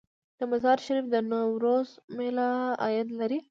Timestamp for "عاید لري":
2.83-3.39